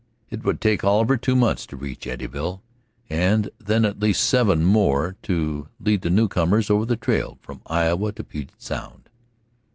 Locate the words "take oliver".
0.59-1.15